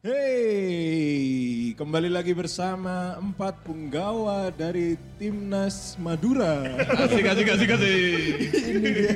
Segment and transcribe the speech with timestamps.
[0.00, 6.64] Hey, kembali lagi bersama empat punggawa dari Timnas Madura.
[7.04, 8.16] Asik, asik, asik, asik.
[8.48, 9.12] Ini dia.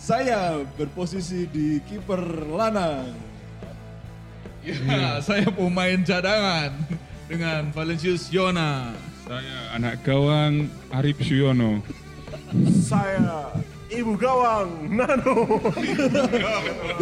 [0.00, 3.12] Saya berposisi di kiper Lanang.
[4.64, 6.72] Ya, saya pemain cadangan
[7.28, 8.96] dengan Valencius Yona.
[9.28, 11.84] Saya anak gawang Arif Suyono.
[12.72, 13.52] Saya
[13.90, 15.58] ibu gawang Nano.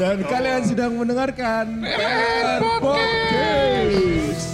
[0.01, 4.49] Dan kalian sedang mendengarkan PR Podcast.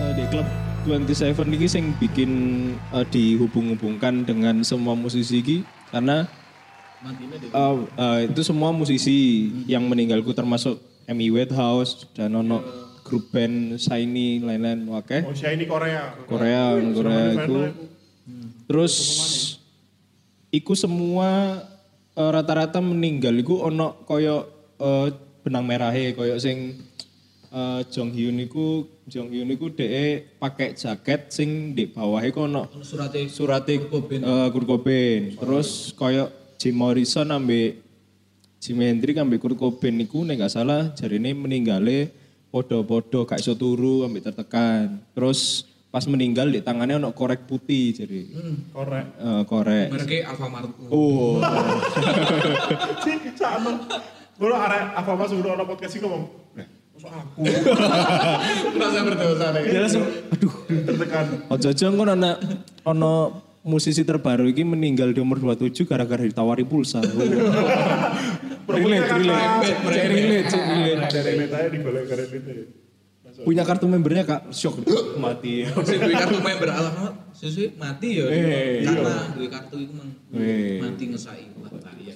[0.00, 0.44] Eh, klub
[0.84, 2.30] 27 ini sing bikin
[2.92, 5.58] eh, dihubung-hubungkan dengan semua musisi ini
[5.90, 6.28] karena
[7.00, 10.76] eh, eh, itu semua musisi yang meninggalku termasuk
[11.08, 12.60] Amy Whitehouse dan ono
[13.02, 16.14] grup band Shiny lain-lain wakeh Oh, saya ini Korea.
[16.30, 17.60] Korea Korea itu.
[18.70, 18.94] terus
[20.54, 21.58] iku semua
[22.14, 23.34] eh, rata-rata meninggal.
[23.34, 24.46] Iku ono koyo
[24.78, 25.10] eh,
[25.42, 26.78] benang merahe koyo sing
[27.50, 32.70] eh, Jong Hyun iku Jong Hyun iku dhek pakai jaket sing di bawahnya iku ono
[32.86, 35.34] surate surate eh, Kurt Cobain.
[35.34, 37.80] Terus koyo Jim Morrison ambek
[38.60, 42.12] Jimi Hendrix ambek Kurt Cobain niku nek gak salah jarine meninggalnya
[42.48, 45.00] podo-podo gak iso turu ambek tertekan.
[45.10, 48.20] Terus pas meninggal di tangannya ono korek putih jadi
[48.70, 49.04] Korek.
[49.16, 49.86] eh, korek.
[49.88, 51.40] mereknya Alfamart Oh,
[53.00, 53.80] Si, sama.
[54.36, 56.22] Kalau arek apa mas udah ada podcast ini ngomong.
[56.54, 57.40] "Eh, Masuk aku
[58.74, 61.24] merasa berdosa deh dia langsung aduh tertekan.
[61.48, 62.30] ojo-ojo kan ono
[62.86, 63.12] ono
[63.60, 67.00] musisi terbaru ini meninggal di umur 27 gara-gara ditawari pulsa.
[68.70, 71.10] relate, relate, cek relate, cek relate.
[71.10, 72.52] Dari netanya di balik karena itu.
[73.40, 74.84] Punya kartu membernya kak, shock
[75.16, 75.64] mati.
[75.88, 80.76] si duwe kartu member Alfamart sesuai mati ya Eh, karena duwe kartu itu mang Eh.
[80.76, 82.12] mati ngesai wah bahaya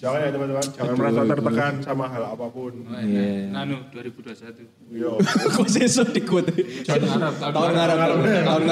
[0.00, 2.72] Jangan ya teman-teman, jangan merasa tertekan sama hal apa pun.
[2.88, 3.52] Iya.
[3.52, 4.96] Nano 2021.
[4.96, 5.20] Yo,
[5.60, 6.48] Kok sesuk dikut?
[6.88, 8.62] Tahun ngarep, tahun ngarep, tahun ngarep, tahun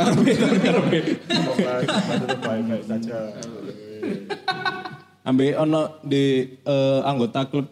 [0.64, 0.84] ngarep.
[1.28, 3.18] semoga semuanya baik-baik saja.
[5.28, 6.24] Ambil ono di
[6.64, 7.68] eh, anggota klub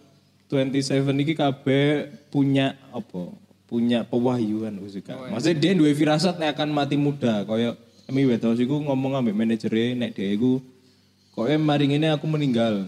[0.52, 3.32] 27 ini kabeh punya apa?
[3.64, 5.16] Punya pewahyuan Usika.
[5.32, 7.48] Maksudnya dia duwe firasat nek akan mati muda.
[7.48, 7.72] Kaya
[8.04, 10.60] Emi Wetos iku ngomong ambek manajernya nek dia iku
[11.32, 12.84] kaya mari ngene aku meninggal.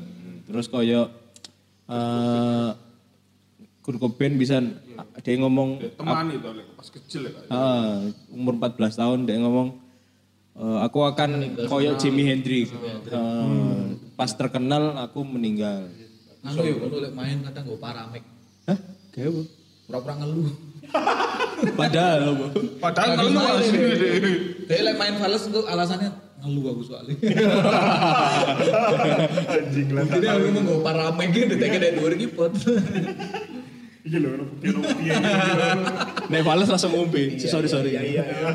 [0.48, 1.12] Terus kaya
[1.86, 2.70] eh
[3.84, 4.60] Kurt Cobain bisa
[5.22, 7.40] dia ngomong Teman itu pas kecil ya.
[7.48, 9.76] Ah, umur 14 tahun dia ngomong
[10.56, 11.30] "Eh, aku akan
[11.64, 12.68] koyok Jimi Hendrix.
[13.08, 13.82] Eh,
[14.12, 15.88] pas terkenal aku meninggal.
[16.38, 18.22] nganu ya kalau lek main kadang gue paramek
[18.64, 18.78] Hah?
[19.10, 19.42] Kayak apa?
[19.90, 20.50] pura-pura ngeluh
[21.74, 22.20] Padahal?
[22.78, 23.58] Padahal Lagi ngeluh
[24.64, 27.14] dia lek main fales itu alasannya ngeluh aku soalnya
[29.58, 30.04] Anjing lah.
[30.06, 32.52] jadi aku ngomong gue paramek gitu tapi dari dua kipot
[34.08, 35.12] Iki lho, bukti lo bukti.
[36.32, 37.36] Nek Fales langsung ngombe.
[37.44, 37.92] Sorry sorry.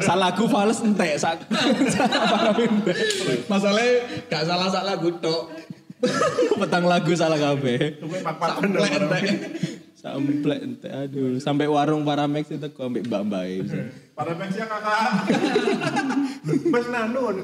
[0.01, 1.45] Salahku Fales entek sak.
[1.93, 2.97] Salah entek.
[3.45, 4.01] masalahnya
[4.33, 5.53] gak salah salah gue tok
[6.57, 8.01] Petang lagu salah kabeh.
[8.01, 9.29] Entek
[10.03, 13.63] Sampai entek aduh, sampai warung Paramex itu kok ambek mbak-mbak e.
[14.11, 15.31] Para pensia kakak.
[16.67, 17.39] Mas Nanun.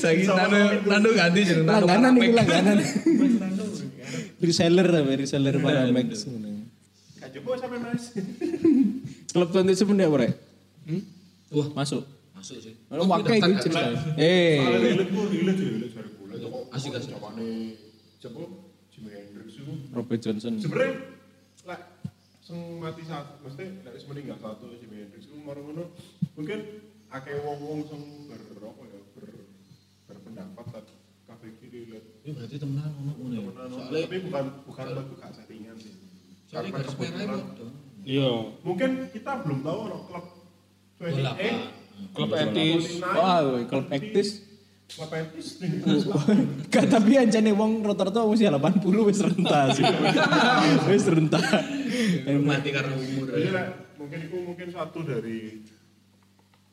[0.00, 0.56] saya nando
[0.88, 2.78] nando ganti jadi nando Langganan iki langganan.
[4.40, 6.24] Reseller apa reseller Paramex.
[7.20, 8.16] Gak coba sampai mas.
[9.28, 10.28] Klub 27 ya, Bre?
[11.52, 12.00] wah Masuk.
[12.32, 13.92] masuk sih Kalau pakai gitu cerita.
[14.16, 15.04] Eh, gue.
[16.48, 17.12] Kok Asik, asik.
[17.12, 17.76] Jawabannya,
[18.16, 18.71] siapa?
[18.92, 19.72] Jimi Hendrix itu.
[19.90, 20.52] Robert Johnson.
[20.60, 20.94] Sebenarnya,
[21.64, 21.80] lah,
[22.38, 25.84] sing mati satu, mesti nek wis meninggal satu Jimi Hendrix itu marang ngono,
[26.36, 26.58] mungkin
[27.08, 29.24] akeh wong-wong sing ber apa ya, ber
[30.06, 30.84] berpendapat lah
[31.24, 32.08] kabeh iki relate.
[32.22, 33.50] Ini berarti temenan ngono ngono ya.
[33.72, 35.92] Soalnya Tapi bukan bukan lagu gak settingan sih.
[36.52, 37.44] soalnya garis merahnya.
[38.02, 38.30] Iya.
[38.60, 40.26] mungkin kita belum tahu ono klub
[41.00, 42.84] 28 Klub etis.
[42.98, 43.68] Aktis.
[43.70, 44.28] klub etis
[46.68, 49.88] Gak tapi ancane wong rata-rata usia 80 wis renta sih.
[50.92, 51.40] Wis renta.
[52.44, 53.32] Mati karena umur.
[53.32, 55.64] Jadi lah, mungkin itu mungkin satu dari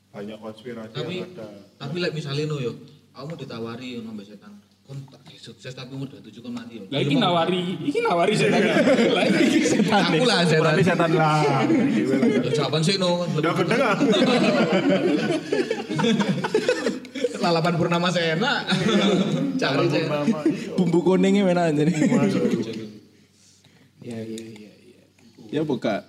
[0.10, 1.48] banyak konspirasi Tapi yang ada.
[1.80, 2.74] tapi lek misalnya no yo,
[3.16, 4.52] aku mau ditawari yo nambah setan.
[4.84, 6.84] Kon tak sukses tapi umur 27 kon mati yo.
[6.92, 8.68] Lah iki nawari, iki nawari setan.
[9.16, 10.12] Lah iki setan.
[10.12, 10.76] Aku lah setan.
[10.76, 11.40] Berarti setan lah.
[12.44, 13.24] Ya jawaban sih no.
[13.32, 13.96] Udah gedeng ah.
[17.40, 18.68] Lalapan purnama sena.
[19.62, 20.24] Cari sena.
[20.24, 20.76] Nama, iya.
[20.76, 21.92] Bumbu kuningnya mana anjane.
[24.00, 24.72] Ya ya ya.
[24.76, 25.04] ya.
[25.50, 26.04] Ya buka.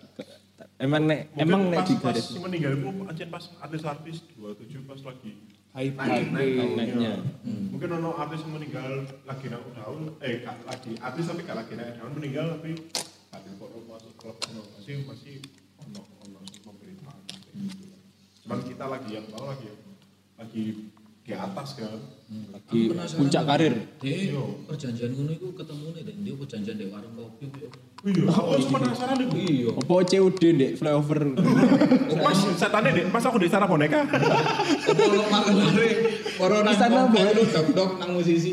[0.80, 4.96] Emang nek emang nek di pas, garis pas meninggal itu ancen pas artis-artis 27 pas
[5.04, 5.32] lagi
[5.76, 5.92] Hype.
[6.32, 7.20] naiknya.
[7.68, 12.00] mungkin ono artis yang meninggal lagi naik daun eh lagi artis tapi gak lagi naik
[12.00, 12.80] daun meninggal tapi
[13.28, 15.34] gak kok masuk klub ono masih masih
[15.84, 17.20] ono ono pemberitaan
[18.40, 19.68] cuman kita lagi yang bawah lagi
[20.40, 20.64] lagi
[21.30, 21.98] di atas kan
[22.30, 23.74] Lagi puncak karir.
[23.98, 27.46] Dia perjanjian ngono iku ketemu nih dan dia perjanjian di warung kopi.
[28.06, 29.70] iya aku cuma penasaran nih Iya.
[29.74, 31.20] Apa COD ndek flyover?
[32.22, 35.90] pas setannya deh pas aku di sana boneka makan lari?
[36.38, 37.34] Corona Sana, Boy.
[37.34, 38.52] lu dok dok nang musisi.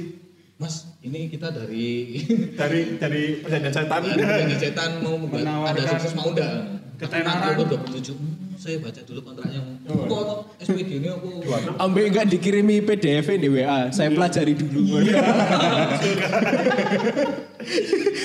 [0.58, 2.18] Mas, ini kita dari
[2.58, 5.22] dari dari perjanjian setan dari cetan mau
[5.70, 6.82] ada sukses mau enggak?
[6.98, 7.54] ketenaran.
[7.54, 8.37] Aku 27.
[8.58, 9.62] Saya baca dulu kontraknya.
[9.86, 10.24] Kok
[10.58, 11.46] SPD ini aku
[11.78, 13.88] Ambek enggak dikirimi PDF di WA.
[13.90, 14.98] Saya pelajari dulu.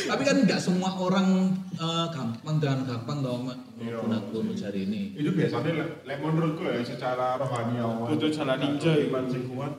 [0.02, 3.44] Tapi kan nggak semua orang eh, gampang dan gampang tau
[3.82, 3.98] Iya.
[3.98, 5.02] menggunakan mencari ini.
[5.12, 9.10] itu biasanya lek lek menurutku ya secara rohani awan Kudu jalan ninja ya.
[9.10, 9.72] iman sing kuat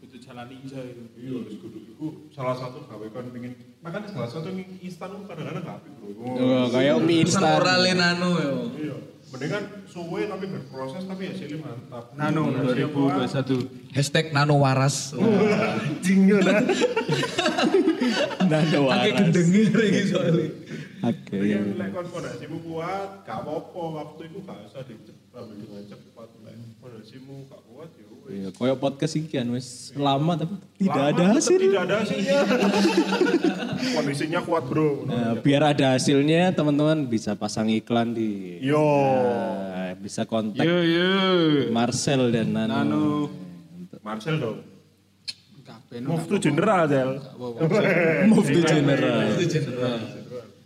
[0.00, 1.02] Itu jalan ninja itu.
[1.14, 5.78] iya kudu iku salah satu gawe kon pengen makanya salah satu yang instan kadang-kadang gak
[5.92, 7.44] bro Oh, kayak mie instan.
[7.52, 8.54] oralin anu yo.
[8.74, 8.96] iya
[9.28, 13.28] mendingan suwe tapi berproses tapi hasilnya mantap Nano Hasilnya kuat.
[13.28, 13.92] 2021.
[13.92, 15.12] Hashtag nano waras.
[16.04, 16.64] Jingle dah.
[18.48, 19.12] Akeh waras.
[19.12, 20.48] gendenge iki soalnya.
[20.98, 21.36] Oke.
[21.36, 26.56] Mendingan lek kon fondasimu kuat gak apa-apa waktu itu gak usah diambil dengan cepat lek
[26.80, 28.07] fondasimu gak kuat ya.
[28.28, 31.56] Iya, koyo podcast iki kan wis lama tapi tidak Lama ada hasil.
[31.56, 32.38] Tidak ada hasilnya.
[33.96, 35.08] Kondisinya kuat bro.
[35.08, 38.76] Nah, biar ada hasilnya teman-teman bisa pasang iklan di Yo.
[38.76, 41.10] Nah, bisa kontak Yo yo.
[41.72, 42.68] Marcel dan Nano.
[42.68, 43.04] Nano.
[44.04, 44.60] Marcel dong.
[46.04, 47.16] Move to general Zel.
[48.28, 49.24] Move to general.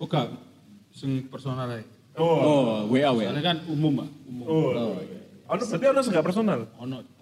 [0.02, 0.34] Oh gak.
[0.90, 1.86] Sing personal ae.
[2.18, 2.26] Oh.
[2.26, 3.30] Oh, WA WA.
[3.30, 4.08] Soalnya kan umum, Pak.
[4.28, 4.44] Umum.
[4.50, 4.98] Oh.
[5.48, 6.60] Anu berarti ono enggak personal.
[6.82, 7.21] Ono.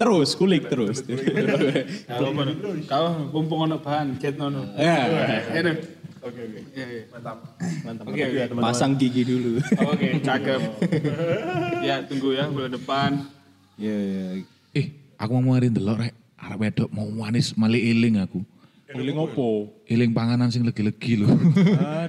[0.00, 1.02] Terus kulik terus.
[2.90, 4.66] Kalau mumpung ono bahan chat nono.
[4.76, 5.08] ya,
[5.54, 6.00] Enak.
[6.20, 6.60] Oke oke.
[6.76, 7.02] Iya iya.
[7.08, 7.38] Mantap.
[7.80, 8.04] mantap.
[8.12, 8.40] Oke oke.
[8.60, 9.56] Pasang gigi dulu.
[9.88, 10.60] Oke, cakep.
[11.80, 13.10] ya, tunggu ya bulan depan.
[13.80, 14.24] Iya, iya.
[14.76, 14.86] Eh,
[15.16, 16.12] aku mau ngerin delok rek.
[16.40, 18.44] Arep wedok mau manis mali iling aku.
[18.90, 19.70] Kuling opo?
[19.86, 21.30] Iling panganan sing legi-legi lho.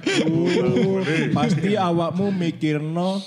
[0.02, 0.98] Aduh,
[1.30, 3.22] pasti awakmu mikirno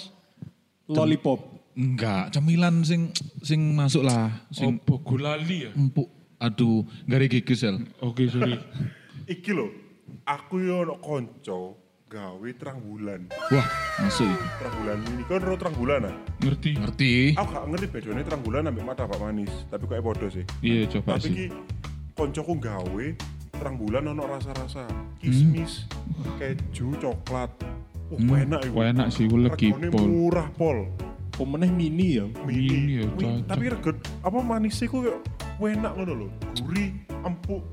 [0.91, 1.54] lollipop.
[1.75, 3.11] Enggak, cemilan sing
[3.43, 5.71] sing masuk lah, sing Opo gulali ya?
[5.75, 6.07] empuk.
[6.39, 7.83] Aduh, gari gigi sel.
[7.99, 8.55] Oke, sorry.
[9.33, 9.67] Iki lho.
[10.23, 11.75] Aku yo ono kanca
[12.05, 13.27] gawe terang bulan.
[13.51, 13.67] Wah,
[13.99, 14.45] masuk iki.
[14.55, 16.15] Terang bulan ini kan ro terang bulan ah.
[16.39, 16.71] Ngerti?
[16.77, 17.11] Ngerti?
[17.35, 20.45] Aku gak ngerti bedanya terang bulan ambek mata pak manis, tapi kayak bodoh sih.
[20.61, 21.33] Iya, coba Tapi sih.
[21.35, 21.45] ki
[22.13, 23.05] koncoku gawe
[23.51, 24.85] terang bulan ono rasa-rasa
[25.17, 25.89] kismis,
[26.37, 27.51] keju, coklat.
[28.13, 28.73] Wah, enak iku.
[28.77, 30.05] Wah, enak sih, gue lagi pol.
[30.05, 30.87] murah pol.
[31.35, 32.25] Pemeneh mini ya.
[32.47, 32.67] Mini.
[32.71, 35.19] Mini ya, Wih, tapi reget apa manisnya ku kayak
[35.59, 36.27] enak ngono lho.
[36.63, 36.89] Gurih,
[37.27, 37.63] empuk.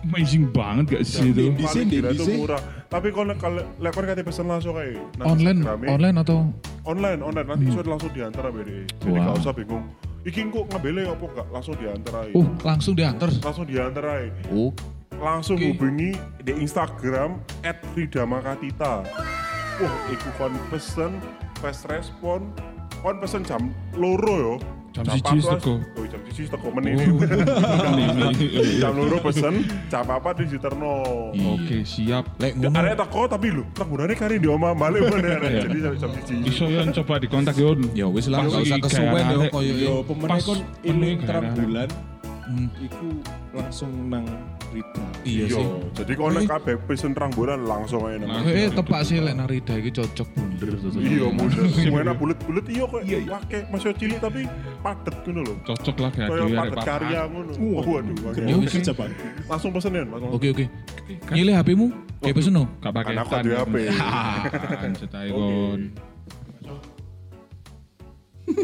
[0.00, 1.52] Amazing banget gak sih itu?
[1.52, 2.40] Di sini, di itu sini.
[2.40, 2.62] murah.
[2.88, 6.48] Tapi kalau kalau lek kon kate pesen langsung kayak Online, online atau
[6.88, 8.88] online, online nanti iso langsung diantar BD.
[8.96, 9.34] Jadi Wah.
[9.34, 9.84] gak usah bingung.
[10.24, 12.32] Iki kok ngabele apa enggak langsung diantar aja.
[12.32, 13.28] uh langsung diantar.
[13.44, 14.30] Langsung diantar aja.
[14.52, 14.70] Oh,
[15.20, 15.76] Langsung Oke.
[15.76, 17.44] hubungi di Instagram
[17.92, 19.04] @fridamakatita.
[19.80, 21.12] Wah, iku kon pesen
[21.60, 22.48] fast respon
[23.00, 23.62] kon pesen jam
[23.96, 24.54] loro yo.
[24.90, 25.78] Jam siji teko.
[25.96, 26.98] Oh, jam siji teko menit.
[28.82, 30.94] jam loro pesen, jam apa di Jiterno.
[31.30, 32.26] Oke, siap.
[32.42, 32.78] lek Ya, ngono.
[32.82, 35.50] arek teko tapi lho, penggunane kari di omah balik mana arek.
[35.70, 36.34] Jadi jam siji.
[36.44, 37.70] Iso ya coba dikontak ya.
[37.94, 41.46] Ya wis lah, Pas gak usah kesuwen yo koyo Yo, pemeneh Pas kon ini terang
[41.54, 41.88] bulan.
[42.50, 42.66] Hmm.
[42.82, 43.08] Iku
[43.54, 44.26] langsung nang
[44.74, 45.09] Rita.
[45.20, 45.60] Iya sih.
[45.60, 48.40] Yo, jadi kalau nek kabeh pesen terang bulan langsung aja nang.
[48.48, 50.70] Eh, tepak sih lek Narida iki cocok bunder.
[50.96, 51.64] Iya, mudah.
[51.84, 53.02] Semuanya bulet-bulet iya kok.
[53.04, 54.40] Iya, wake masih cilik tapi
[54.80, 55.54] padet ngono lho.
[55.68, 57.52] Cocok lah kayak Kayak dhewe padet karya ngono.
[57.84, 58.16] Waduh.
[58.48, 58.74] Ya wis.
[59.44, 60.04] Langsung pesen ya.
[60.32, 60.64] Oke oke.
[61.36, 61.86] Nyilih HP-mu?
[62.24, 62.64] Kayak pesen no?
[62.80, 63.42] Gak pakai Kan tan.
[63.44, 63.74] ada HP.
[64.80, 65.80] Kan cetai kon.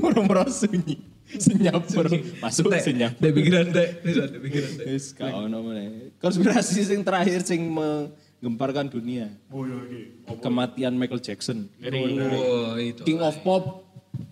[0.01, 1.16] Moro-moro sunyi.
[1.47, 2.11] Senyap bro.
[2.39, 3.19] Masuk senyap.
[3.19, 3.89] Dek pikiran dek.
[4.03, 4.87] Dek pikiran dek.
[4.95, 6.15] Wis gak ono meneh.
[6.23, 9.35] Konspirasi sing terakhir sing menggemparkan dunia.
[9.51, 10.01] Oh iya iki.
[10.39, 11.67] Kematian Michael Jackson.
[11.83, 13.03] Wah, itu.
[13.03, 13.83] King of Pop.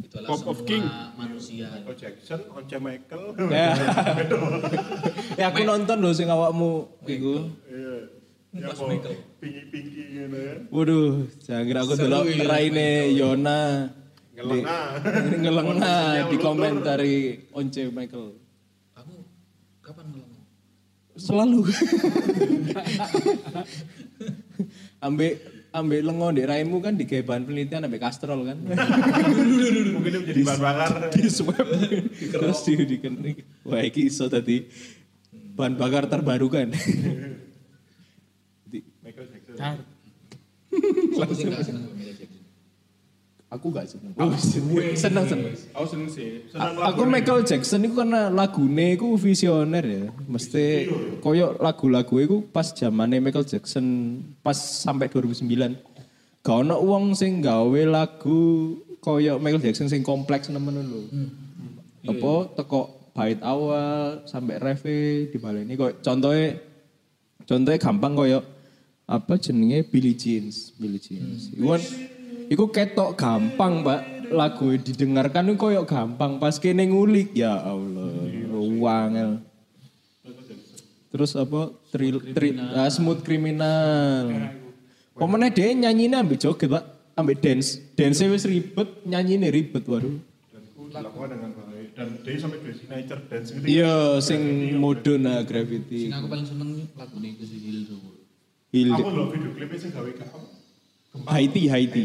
[0.06, 0.86] Itulah Pop of King.
[1.18, 1.66] manusia.
[1.74, 3.24] Michael Jackson, Once Michael.
[3.50, 3.70] Ya.
[5.40, 7.50] ya aku nonton loh sing awakmu iku.
[7.66, 7.94] Iya.
[8.54, 9.18] Ya Mas kok Michael.
[9.42, 10.54] pingi-pingi ngene ya.
[10.70, 13.90] Waduh, jangan kira aku delok raine Yona.
[14.34, 14.84] Ngelengah.
[15.30, 17.14] Ini ngelengah di komentari
[17.54, 18.34] Once Michael.
[18.90, 19.14] Kamu
[19.78, 20.42] kapan ngomong?
[21.14, 21.60] Selalu.
[25.06, 25.32] Ambek
[25.74, 28.58] ambek lengo ndek raimu kan digawe bahan penelitian ambek kastrol kan.
[29.94, 30.90] Mungkin itu menjadi bahan bakar.
[31.14, 31.66] di swab
[32.18, 32.96] terus di di
[33.66, 34.66] wah iki iso tadi
[35.58, 36.70] bahan bakar terbarukan.
[38.70, 39.54] Di- Michael Jackson.
[41.22, 42.42] Aku sih gak seneng sama Michael Jackson.
[43.54, 44.10] Aku gak seneng.
[44.12, 44.34] Aku
[44.92, 45.54] seneng seneng.
[45.70, 46.42] Aku seneng sih.
[46.50, 50.04] Senang A- Aku Michael Jackson itu karena lagune itu visioner ya.
[50.26, 53.86] Mesti koyo lagu-lagu itu pas zamannya Michael Jackson
[54.40, 55.78] pas sampai 2009.
[56.42, 61.00] Gak ono uang sing gawe lagu koyo Michael Jackson sing kompleks nemen lho.
[62.04, 62.80] Apa teko
[63.10, 64.98] bait awal sampai reve
[65.30, 66.58] di baleni koyo contohnya
[67.40, 68.42] contohnya gampang koyo
[69.04, 71.52] apa jenenge Billie Jeans, Billie Jeans.
[71.52, 71.84] Iku kan-
[72.52, 74.00] Iku ketok gampang, Pak.
[74.34, 76.40] Lagu didengarkan itu koyo gampang.
[76.40, 78.12] Pas kene ngulik, ya Allah.
[78.80, 79.40] Wangel.
[81.14, 81.70] Terus apa?
[81.94, 84.50] Tril, tri, ah, smooth criminal.
[85.14, 86.84] Pemene dia nyanyinya ambil joget, Pak.
[87.14, 87.78] Ambil dance.
[87.94, 90.18] Dance wis ribet, nyanyinya ribet, waduh.
[90.50, 91.88] Dan dilakukan dengan baik.
[91.94, 93.62] Dan dia sampai dua signature dance gitu.
[93.62, 94.42] Iya, sing
[94.82, 96.10] Modona Sing Gravity.
[96.10, 98.02] aku paling seneng lagu ini ke si Hill tuh.
[98.74, 98.90] Hill.
[98.90, 100.28] Aku lo video klipnya sih gawe gak
[101.14, 101.28] apa.
[101.30, 102.04] Haiti, Haiti.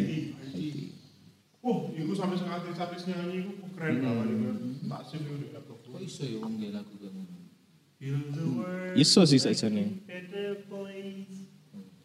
[1.59, 4.27] Wah, itu sampai sing artis-artis nyanyi itu keren banget.
[4.29, 4.49] itu.
[4.85, 5.77] Tak sih itu laptop.
[5.83, 7.21] Kok iso ya wong gak lagu kamu?
[7.99, 9.91] Feel the world, Iso sih saja nih.
[10.71, 11.35] place.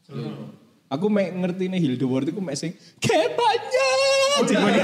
[0.03, 0.51] Seneng.
[0.91, 3.89] Aku mek ngerti nih Hilda Ward itu mek sing kepanya.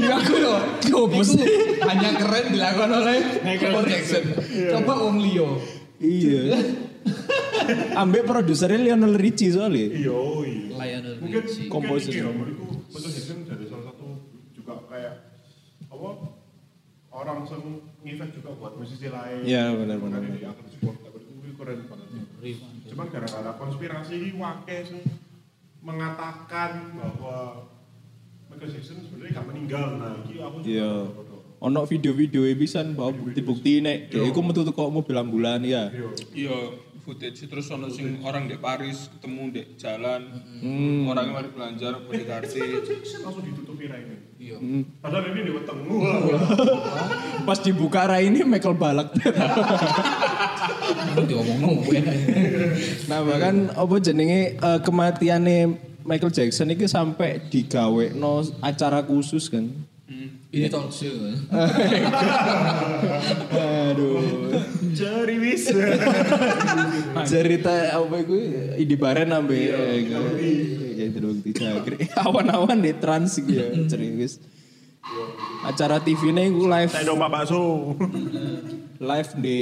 [0.00, 1.40] Ya aku loh, coba sih.
[1.80, 4.24] Hanya keren dilakukan oleh Michael Jackson.
[4.68, 5.56] Coba Om Leo.
[5.96, 6.40] Iya.
[8.02, 9.86] Ambek produsernya Lionel Richie soalnya.
[9.90, 10.16] Iya,
[10.46, 10.74] iya.
[10.74, 11.68] Lionel Mungkin Richie.
[11.70, 12.10] Komposer.
[12.10, 14.06] Mungkin iki ya, menurutku Michael Jackson dari salah satu
[14.52, 15.14] juga kayak
[15.90, 16.08] apa
[17.10, 17.64] orang yang
[18.02, 19.38] ngefek juga buat musisi lain.
[19.44, 20.20] Iya, benar-benar.
[20.34, 20.96] Dia akan support.
[21.02, 22.56] Tapi itu keren banget.
[22.90, 25.00] Cuman gara-gara konspirasi ini wake sing
[25.80, 27.68] mengatakan bahwa
[28.50, 29.86] Michael Jackson sebenarnya gak meninggal.
[29.96, 30.92] Nah, ini aku juga Iya.
[31.08, 31.38] bodoh.
[31.60, 35.92] Ono video-video bisa bawa bukti-bukti nek dia iku metu teko mobil ambulan ya.
[36.32, 36.56] Iya.
[37.10, 40.30] Footage terus ono sing orang di Paris ketemu di jalan.
[40.62, 41.10] Hmm.
[41.10, 44.38] Orangnya mari belanja bodyguard Langsung ditutupi raine.
[44.38, 44.62] Iya.
[45.02, 45.90] Padahal ini di weteng.
[47.50, 49.10] Pas dibuka rai ini Michael Balak.
[51.26, 51.90] Diomong ngomong
[53.10, 55.58] nah bahkan apa jenenge eh, kematiannya
[56.06, 59.66] Michael Jackson itu sampai digawe no acara khusus kan.
[60.50, 61.14] Ini talk show.
[63.54, 64.50] Aduh.
[64.90, 65.70] Jari wis.
[67.30, 68.34] cerita apa itu
[68.82, 69.58] idi baren ambe.
[71.00, 74.36] Ya itu dong tidak awan-awan di trans gitu ceringis
[75.64, 76.92] acara TV nya itu live.
[76.92, 77.96] Saya dong Pak Bakso.
[79.10, 79.58] live di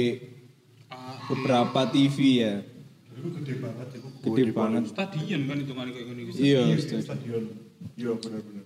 [1.31, 2.53] beberapa TV ya.
[3.19, 3.87] Gede banget
[4.19, 4.83] gede banget.
[4.91, 6.21] Stadion kan hitungannya kayak gini.
[6.35, 7.43] iya Di stadion.
[7.95, 8.65] Iya benar-benar.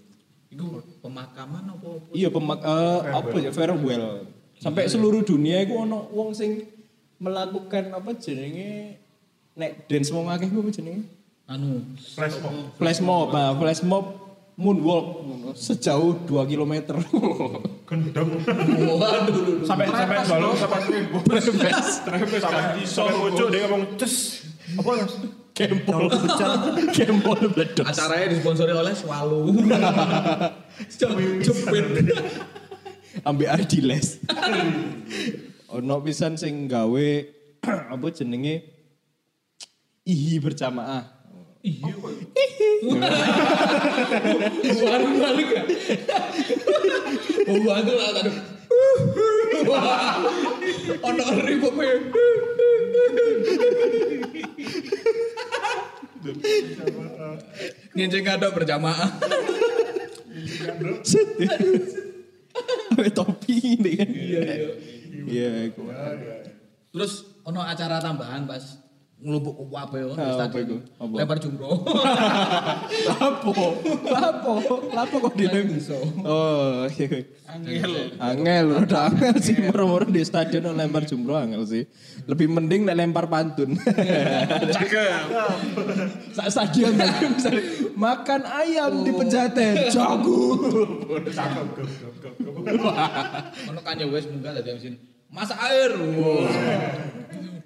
[0.50, 0.66] Itu
[1.02, 1.90] pemakaman apa?
[1.98, 2.10] apa?
[2.14, 3.52] iya pemak eh, apa ya?
[3.54, 4.30] Farewell.
[4.58, 6.73] Sampai seluruh dunia itu ono wong sing
[7.24, 9.00] melakukan apa jenenge
[9.56, 11.08] nek dance wong akeh ku apa jenenge
[11.44, 11.84] Anu,
[12.16, 12.56] Flash mob.
[12.80, 14.06] flash mob nah, flash mob
[14.56, 15.06] moonwalk
[15.56, 16.74] sejauh 2 km
[17.90, 18.30] Gendeng.
[18.96, 21.72] waduh, sampai sampai solo sampai sampai
[22.40, 22.40] sampai
[22.88, 24.16] sampai pojok dia ngomong ces
[24.76, 25.16] apa mas
[25.54, 26.50] Kempol pecah,
[26.98, 27.86] kempol meledos.
[27.86, 29.54] acaranya disponsori oleh Swalu.
[31.46, 32.10] Jepit.
[33.22, 34.18] Ambil Ardiles.
[35.74, 37.10] Ono pisan sing gawe
[37.94, 38.62] apa jenenge
[40.06, 41.26] ihi berjamaah.
[44.84, 45.64] Balik balik ya.
[47.48, 48.12] Oh, balik lah.
[49.64, 50.20] Wah.
[51.08, 51.96] Ono ri apa ya?
[57.96, 59.10] Ngenceng ada berjamaah.
[62.94, 64.10] Ambil topi ini kan.
[64.12, 64.93] Iya, iya.
[65.14, 65.86] Iya, iku.
[66.94, 68.82] Terus ono acara tambahan pas
[69.24, 70.06] ngelubuk apa ya?
[70.12, 70.58] di Ah, apa?
[71.00, 71.14] Apa?
[71.16, 71.80] Lempar jumroh.
[73.10, 73.52] Lapo?
[74.04, 74.54] Lapo?
[74.92, 75.48] Lapo kok di
[76.28, 77.24] Oh, iya.
[77.48, 77.92] Angel.
[78.20, 81.84] Angel, udah angel sih moro-moro di stadion lempar jumroh angel sih.
[82.28, 83.80] Lebih mending nek lempar pantun.
[84.76, 85.24] Cakep.
[86.36, 87.64] Sak stadion misalnya
[87.96, 90.60] makan ayam di pejaten, jago.
[91.32, 91.90] cakep gep
[92.20, 92.36] gep
[93.72, 95.00] Ono Kanye West munggah dari mesin.
[95.34, 95.98] Masak air.
[95.98, 96.46] Wow.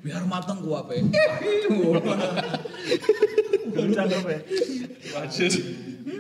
[0.08, 1.04] Biar matang gua apa ya?
[3.76, 4.40] cakep ya
[5.20, 5.52] Wajar.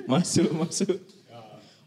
[0.08, 0.98] Masuk, masuk.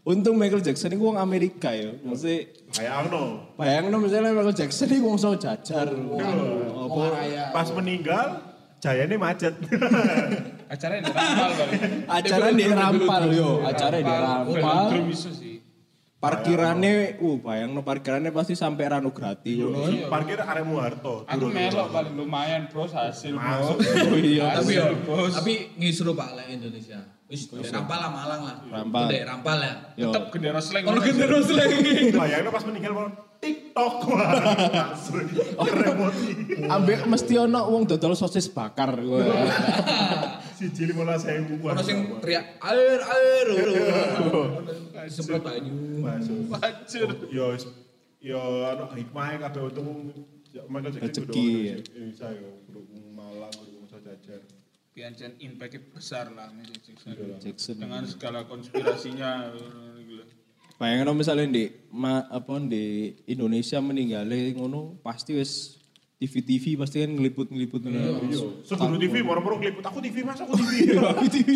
[0.01, 1.93] Untung Michael Jackson ini wong Amerika ya.
[2.01, 5.93] Maksudnya kayak Arno bayangno misalnya Michael Jackson ini wong so jajar.
[5.93, 7.53] Raya?
[7.53, 8.41] pas meninggal
[8.81, 9.53] jayanya macet
[10.71, 11.81] Acaranya di Rampal paling.
[12.07, 14.85] Acara di Rampal yo, acara di Rampal.
[15.11, 15.50] Iso sih.
[16.21, 20.05] Parkirannya, uh bayang no parkirannya pasti sampai ranu gratis ngono.
[20.05, 21.25] Parkir aremu Harto.
[21.25, 23.73] Aku melok paling lumayan bros hasil bro.
[23.73, 24.53] Oh iya.
[24.61, 25.33] Tapi yo, bos.
[25.33, 27.01] tapi ngisru Pak lek Indonesia.
[27.25, 28.55] Wis Rampal lah Malang lah.
[28.69, 29.09] Rampal.
[29.09, 29.73] Udah Rampal ya.
[29.97, 30.13] Yo.
[30.13, 30.83] Tetep gendera slang.
[30.85, 32.13] Kalau terus lagi.
[32.13, 33.07] Bayangnya pas meninggal mau
[33.41, 34.29] TikTok wah
[34.69, 35.25] langsung
[35.57, 36.29] remoti.
[36.69, 38.93] Ambek mesti ono wong dodol sosis bakar.
[38.93, 39.25] Wah.
[40.61, 41.57] Si Jili mola sewu.
[41.57, 43.47] Ono sing teriak air air.
[45.09, 46.05] Semprot banyu.
[46.53, 47.09] Wajur.
[47.33, 47.57] Yo
[48.21, 50.13] yo anu hikmahnya kabeh untung
[50.53, 51.75] ya, Jackson Rezeki, ya.
[51.81, 54.45] Indonesia yo berhubung Malang berhubung Jajar.
[54.93, 57.81] Piancen impact besar lah Michael Jackson.
[57.81, 59.49] Dengan segala konspirasinya.
[60.05, 60.25] gila.
[60.77, 65.80] Bayangin misalnya di ma, apa di Indonesia meninggalnya ngono pasti wes
[66.21, 68.29] TV-TV pasti kan ngeliput-ngeliput ngono.
[68.61, 70.93] Sebelum TV, moro-moro ngeliput, aku TV mas, aku TV.
[71.17, 71.49] Aku TV.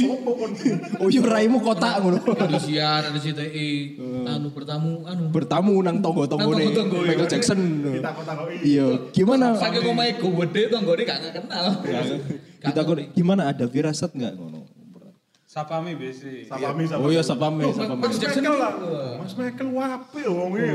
[0.98, 2.18] Oh iya raimu kotak ngono.
[2.34, 5.30] Ada siar, ada CTI, anu bertamu, anu.
[5.30, 7.30] Bertamu nang tonggo-tonggo Nang nih Michael iya.
[7.30, 7.60] Jackson.
[7.86, 8.26] Kita kok
[8.66, 9.54] Iya, gimana?
[9.54, 11.66] Saking omahe gede tonggone gak kenal.
[12.66, 14.65] Kita kok gimana ada firasat nggak ngono?
[15.56, 16.52] Sapami BC.
[16.52, 17.00] Sapami sama.
[17.00, 18.04] Oh iya sapame, sapame.
[18.04, 18.74] Mas Michael lah.
[19.16, 20.68] Mas Michael wape wonge.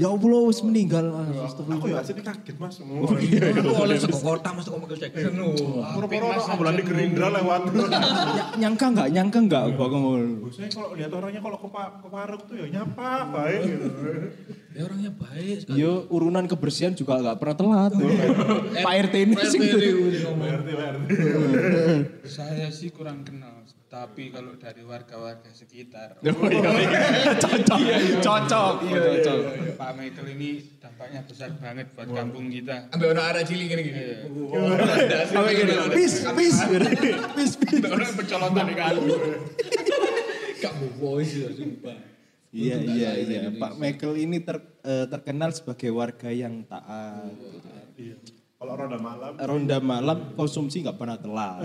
[0.00, 1.12] Ya Allah wis meninggal.
[1.12, 2.80] Ah, Aku ya asli kaget mas.
[2.80, 3.04] Aku
[3.76, 5.32] oleh sego kota mas kok Michael Jackson.
[5.36, 7.68] Moro-moro ono ambulan di Gerindra lewat.
[7.68, 10.48] Ya- nyangka nggak nyangka nggak gua ngono.
[10.48, 13.88] Saya kalau lihat orangnya kalau ke pa- ke warung tuh ya nyapa baik gitu.
[14.78, 15.82] Ya orangnya baik sekali.
[15.82, 17.92] Yo urunan kebersihan juga nggak pernah telat.
[18.86, 20.06] Pak RT ini sing BRT
[20.38, 21.10] BRT.
[22.22, 23.66] Saya sih kurang kenal.
[23.90, 26.22] Tapi kalau dari warga-warga sekitar.
[27.42, 27.80] cocok,
[28.22, 29.38] cocok, iya cocok.
[29.74, 32.86] Pak Michael ini dampaknya besar banget buat kampung kita.
[32.94, 34.02] Ambil orang arah cilik gini gini.
[35.26, 36.56] Sampai gini, pis, pis,
[37.34, 37.82] pis, pis.
[37.82, 39.00] Orang pencolotan di kali.
[40.62, 42.07] Gak mau voice ya sumpah.
[42.48, 43.40] Iya, iya, iya.
[43.52, 47.28] Pak Michael ini ter- eh, terkenal sebagai warga yang taat.
[48.58, 49.32] Kalau ronda malam.
[49.38, 51.62] Ronda malam konsumsi nggak pernah telat.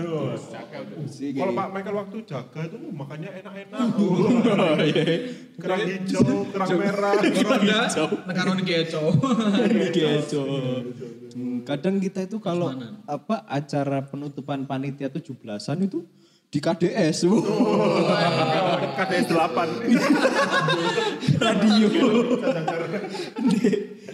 [1.08, 3.80] Sih, Kalau kayak- Pak Michael waktu jaga itu makannya enak-enak.
[5.58, 7.12] Kerang hijau, kerang merah.
[7.18, 7.78] Ronda,
[8.24, 9.02] nekan ono keco.
[9.90, 10.42] Keco.
[11.34, 12.70] Hmm, Kadang kita itu kalau
[13.04, 16.06] apa acara penutupan panitia 17-an itu
[16.54, 17.26] di KDS.
[17.26, 17.42] Wow.
[18.94, 19.90] KDS 8.
[21.42, 21.90] Radio.
[23.42, 23.58] di,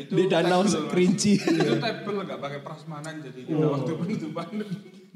[0.09, 1.37] di danau kerinci.
[1.37, 4.57] Itu table nggak pakai prasmanan jadi kita waktu penutupan.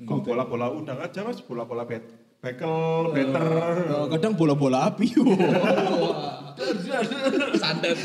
[0.05, 2.05] Kok bola-bola udang aja mas, bola-bola bet.
[2.45, 3.49] Bekel, better.
[3.89, 5.17] Oh, kadang bola-bola api.
[7.57, 7.97] Santet.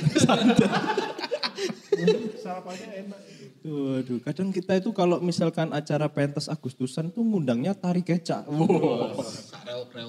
[2.40, 3.20] Sarapannya enak.
[3.60, 8.48] Waduh, kadang kita itu kalau misalkan acara pentas Agustusan tuh ngundangnya tari kecak.
[8.48, 9.19] Wow.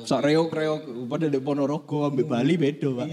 [0.07, 3.07] Sak reok-reok pada di Ponorogo ambil Bali beda, Pak.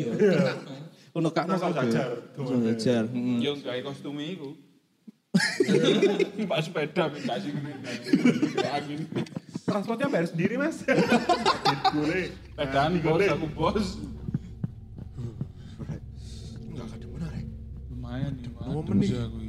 [1.18, 3.10] Ono kakno jajar.
[3.10, 3.42] mm.
[3.42, 4.54] Yo nggak kostum itu.
[6.50, 7.54] Pak sepeda kasih
[8.62, 9.00] angin.
[9.66, 10.86] Transportnya bayar sendiri mas.
[11.92, 12.32] Boleh.
[12.54, 13.88] Sepedaan bos, aku bos.
[16.72, 17.44] Enggak ada benar ya.
[17.92, 18.86] Lumayan nih, Mas.
[18.88, 19.12] menit.
[19.18, 19.47] aku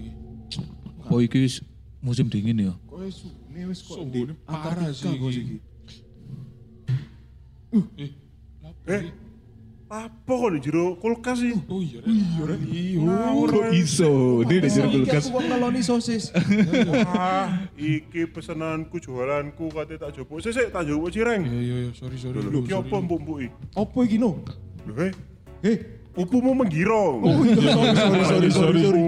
[1.09, 1.15] ini.
[1.17, 1.65] Oh iki wis
[2.05, 2.75] musim dingin ya.
[3.09, 5.09] Sune wis kok di parah sih.
[5.17, 5.57] Iki.
[7.99, 8.11] Eh,
[8.89, 9.05] Eh,
[9.89, 11.53] apa kok di jero kulkas sih?
[11.69, 12.01] oh iya.
[12.05, 13.01] Iya,
[13.49, 14.41] Kok iso?
[14.45, 15.29] Ini di jero kulkas.
[15.29, 16.33] Aku ngeloni sosis.
[16.89, 20.41] Wah, iki pesenanku jualanku katanya tak jopo.
[20.41, 21.45] Sik tak jopo cireng.
[21.45, 22.41] Iya, iya, iya, sorry, sorry.
[22.41, 23.49] Lho ki apa mbok-mbok iki?
[23.77, 24.41] Apa iki no?
[24.89, 25.13] Lho eh,
[25.59, 25.77] Eh,
[26.17, 27.17] pupumu menggirong.
[27.21, 29.05] oh iya sorry sorry sorry sorry.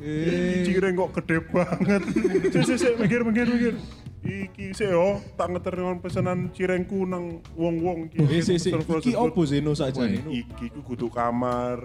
[0.00, 0.64] Pupumu.
[0.64, 2.02] Cireng kok gede banget.
[2.48, 3.74] Sik sik sik minggir minggir minggir.
[4.20, 8.16] Iki sik yo, tak ngeternon pesanan cirengku nang wong-wong iki.
[8.24, 8.72] Eh, si, si.
[8.72, 9.44] Frozen Iki opo
[9.76, 10.44] saja Wah, ini?
[10.44, 11.84] Iki ku kudu kamar.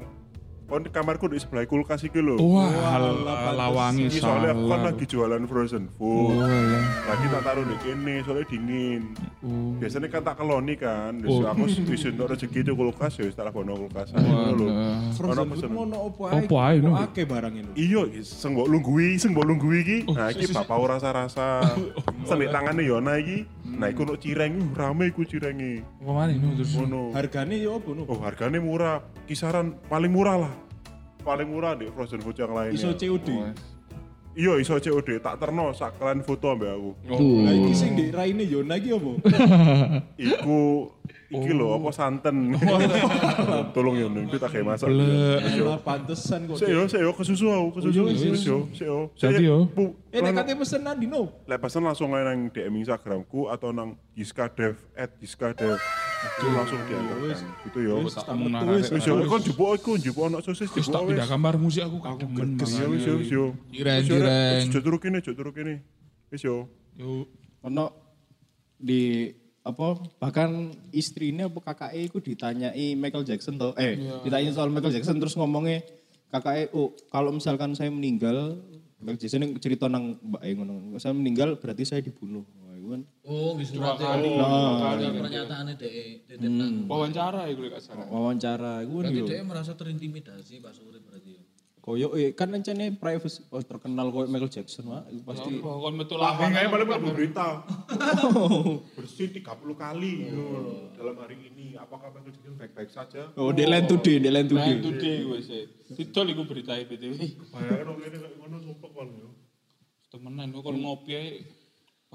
[0.66, 2.42] Kon di kamarku di sebelah kulkas iki lho.
[2.42, 2.98] Wah,
[3.54, 6.42] lawangi Iki soalnya aku kan lagi jualan frozen food.
[7.06, 9.02] Lagi tak taruh di kene soalnya dingin.
[9.78, 11.22] Biasanya kan tak keloni kan.
[11.22, 14.10] Terus aku wis untuk rezeki itu kulkas ya wis tak lakono kulkas.
[14.18, 14.68] Ngono lho.
[15.14, 16.34] Frozen food ngono opo ae?
[16.42, 16.98] Opo ae, no?
[16.98, 17.72] Akeh barang ini.
[17.78, 19.98] Iya, sing mbok lunggui, sing mbok lunggui iki.
[20.10, 21.62] Nah, iki bapak rasa-rasa.
[22.28, 23.46] Senik tangane Yona iki.
[23.66, 25.82] Nah, iku cireng, uh, rame iku cirenge.
[25.82, 26.78] Ke mana ini terus?
[26.78, 27.12] Ngono.
[27.18, 28.06] Hargane ya opo no?
[28.06, 29.02] Oh, harganya murah.
[29.26, 30.54] Kisaran paling murah lah.
[31.26, 32.78] Paling murah di frozen food yang lainnya.
[32.78, 33.30] Iso COD.
[34.36, 35.24] Iya, iso COD.
[35.24, 36.92] Tak terno sakalan foto ambek aku.
[37.40, 39.16] Lah iki sing di raine Yona iki opo?
[40.20, 40.92] Iku
[41.32, 42.52] iki lho apa santen.
[43.76, 44.92] Tolong ya ning kita kayak masak.
[44.92, 46.60] Lah pantesan kok.
[46.60, 48.02] Sik yo, sik yo kesusu aku, kesusu.
[48.12, 49.00] Wis yo, sik yo.
[49.16, 49.72] Jadi yo.
[49.72, 51.32] Bu, Eh nek kate pesen nang dino.
[51.48, 55.80] lek pesen langsung aja nang DM Instagramku atau nang Giska Dev at Giska Dev.
[56.26, 57.38] Itu langsung diantarkan.
[57.66, 57.96] Gitu yo.
[58.02, 61.10] Wis yo, kon jupuk aku, jupuk ono sosis Wis jupuk tak wis.
[61.16, 63.46] pindah kamar musik aku kagemen Wis yo, wis yo, wis yo.
[63.70, 64.62] Jireng, Wis yo, jireng.
[64.66, 65.74] Wis, Jok turu kene, jok turu kene.
[66.34, 66.66] Wis yo.
[66.98, 67.30] Yuk.
[67.66, 67.86] Ono
[68.76, 69.32] di
[69.66, 75.18] apa bahkan istrinya apa kakaknya itu ditanyai Michael Jackson tuh eh ditanya soal Michael Jackson
[75.18, 75.82] terus ngomongnya
[76.30, 78.62] kakaknya oh kalau misalkan saya meninggal
[79.02, 83.64] Michael Jackson cerita nang mbak ngono saya meninggal berarti saya dibunuh itu kan Oh, di
[83.64, 84.32] surat kali.
[84.32, 85.94] Ada pernyataannya dek,
[86.28, 86.86] dek nang.
[86.86, 88.06] Wawancara ya gue gak salah.
[88.06, 91.32] wawancara itu kan Berarti dia merasa terintimidasi pas urip berarti.
[91.32, 91.44] ya.
[91.78, 96.14] koyo eh, kan rencana privacy oh, terkenal koyo Michael Jackson wah itu pasti kon metu
[96.14, 96.50] Tapi lapangan.
[96.52, 97.48] kayak paling baru berita.
[98.98, 99.46] Bersih 30
[99.76, 100.12] kali
[100.94, 101.78] dalam hari ini.
[101.78, 103.30] Apakah Michael Jackson baik-baik saja?
[103.36, 105.64] oh di line today di line today Lain today gue sih.
[105.94, 107.14] Didol iku berita BTW.
[107.48, 109.30] Bayangin dong ini kayak ngono sumpah kan yo.
[110.08, 111.30] Temenan kok kalau ngopi ae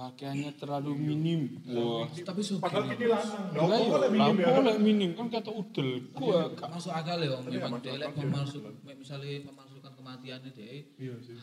[0.00, 1.40] pakaiannya terlalu minim.
[1.68, 2.08] Wah.
[2.08, 3.44] Tapi so Padahal ini lanang.
[3.52, 4.46] Kok yo, lek minim ya?
[4.48, 5.88] lampu lek minim kan kata udel.
[6.16, 8.64] Gua gak masuk akal ya memang dia lek memalsuk
[8.96, 10.88] misalnya memalsukan kematiannya dia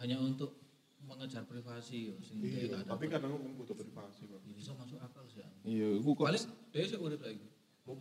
[0.01, 0.57] hanya untuk
[1.05, 2.81] mengejar privasi yo sing ada.
[2.83, 4.43] Tapi kadang aku butuh privasi, Bang.
[4.51, 5.39] Bisa masuk akal sih.
[5.39, 5.47] ya.
[5.63, 7.45] iya itu kok Paling dia sih urip lagi.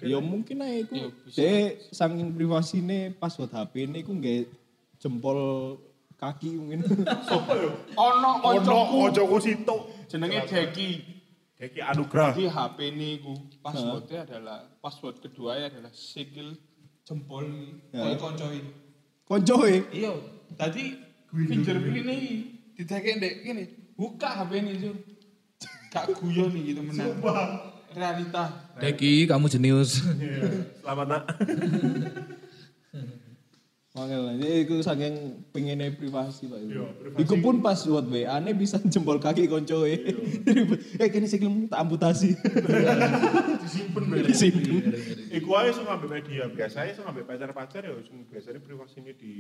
[0.03, 0.95] Ya mungkin aja iku.
[0.97, 1.09] Ya.
[1.37, 4.51] Dek saking privasine password HP ini iku nggak
[4.99, 5.39] jempol
[6.17, 6.81] kaki mungkin.
[7.29, 7.71] Sopo yo?
[7.95, 9.77] ono Ono koncoku ojoku situ.
[10.09, 10.91] Jenenge Jeki.
[11.57, 12.37] Deki Anugrah.
[12.37, 13.33] Di HP ini ku
[13.65, 16.53] passwordnya adalah password kedua adalah sikil
[17.01, 17.49] jempol
[17.89, 18.61] kayak koncoi.
[19.25, 19.75] Koncoe.
[19.89, 20.13] Iya,
[20.61, 21.01] tadi
[21.33, 22.17] fingerprint ini
[22.77, 23.65] diteke ndek kene.
[23.97, 24.97] Buka HP ini, Sur.
[25.89, 27.17] Gak guyon nih gitu menang.
[27.97, 28.45] Realita.
[28.77, 30.05] Deki, kamu jenius.
[30.85, 31.23] Selamat nak.
[33.97, 36.61] Mangel ini iku saking pengennya privasi Pak.
[36.69, 36.85] Iya,
[37.17, 37.17] Iku.
[37.17, 39.89] Iku pun password WA ne bisa jempol kaki koncoe.
[41.01, 42.37] eh kene sikilmu tak amputasi.
[43.65, 44.29] Disimpen bener.
[44.29, 44.93] Disimpen.
[45.33, 46.45] Iku aja sing ngambil media.
[46.53, 49.35] Biasanya sing ngambil pacar-pacar ya sing biasanya privasi ini di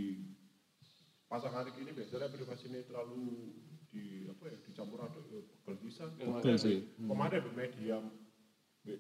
[1.29, 3.53] pasangan ini biasanya privasi ini terlalu
[3.93, 6.09] di apa ya dicampur aduk ya pegel bisa.
[6.57, 6.97] Sih.
[6.97, 8.01] Kemarin ada media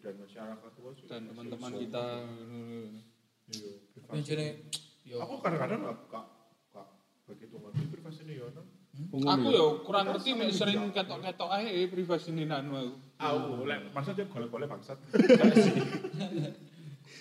[0.04, 1.08] dan masyarakat tua sih.
[1.08, 2.06] Dan teman-teman kita
[3.46, 4.26] Iya, Tapi
[5.06, 6.26] yo Aku kadang-kadang nggak kak
[6.74, 6.86] kak
[7.30, 8.46] begitu ngerti privasi ini ya.
[8.50, 8.66] Nang.
[9.22, 12.92] aku ya kurang ngerti mek sering ketok-ketok ae privasi ini nanu aku.
[13.16, 14.98] Aku, lek maksudnya golek-golek bangsat.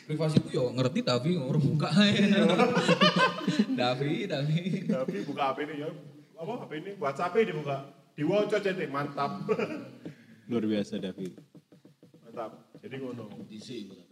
[0.10, 2.26] privasiku yo ngerti tapi orang buka ae.
[3.80, 4.90] Davi, Davi.
[4.90, 5.90] Tapi buka HP ini ya,
[6.42, 7.78] apa HP ini WhatsApp ini dibuka.
[8.16, 9.46] Diwocok jadi mantap.
[10.48, 11.36] Luar biasa David.
[12.24, 12.52] mantap.
[12.80, 13.28] Jadi ngono.
[13.46, 14.05] Disi tapi.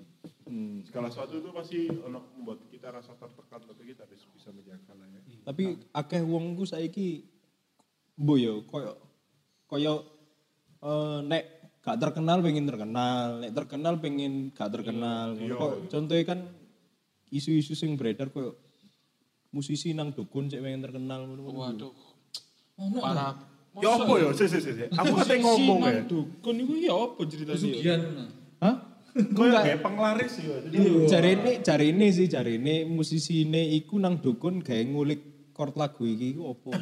[0.54, 0.86] Hmm.
[0.86, 5.10] Segala sesuatu itu pasti ono membuat kita rasa tertekan tapi kita harus bisa menjaga lah
[5.10, 5.20] ya.
[5.50, 7.26] Tapi akeh wong ku saiki
[8.22, 8.94] mbo yo koyo
[9.66, 10.06] koyo
[10.86, 11.44] eh, nek
[11.82, 15.34] gak terkenal pengen terkenal, nek terkenal pengen gak terkenal.
[15.34, 15.58] Iya.
[15.58, 16.40] Kok contohnya kan
[17.34, 18.54] isu-isu sing beredar koyo
[19.50, 21.50] musisi nang dukun cek pengen terkenal ngono.
[21.50, 21.94] Waduh,
[22.78, 23.34] Ono parah.
[23.82, 24.30] Ya apa ya?
[24.38, 24.72] Si si si.
[24.78, 24.86] si.
[24.86, 26.06] Aku kate ngomong ya.
[26.06, 27.58] Dukun itu ya apa ceritanya?
[27.58, 28.02] Pesugihan.
[28.62, 28.93] Hah?
[29.14, 30.58] Kau yang kayak penglaris ya.
[30.66, 35.22] Jadi Cari ini, cari ini sih, cari ini musisi ini iku nang dukun kayak ngulik
[35.54, 36.74] chord lagu iki iku opo.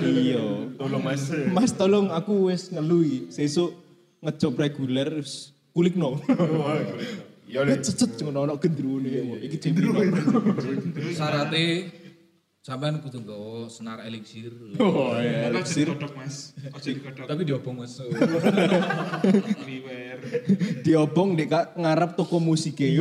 [0.00, 0.72] iya.
[0.80, 1.28] tolong mas.
[1.52, 3.76] Mas tolong aku wes ngelui, sesuk
[4.24, 6.16] ngejob reguler wis kulik no.
[7.48, 9.40] Ya lek Cecet ngono ono gendrune.
[9.44, 10.12] Iki gendrune.
[11.12, 11.92] Syaratnya
[12.64, 14.52] sampean kudu nggawa senar elixir.
[14.80, 15.52] Oh iya.
[15.52, 17.24] Ojo digodok mas, ojo digodok.
[17.24, 17.96] Tapi diobong Mas.
[19.68, 20.07] Liwer.
[20.84, 22.98] Diobong dek Kak, ngarep toko musik e.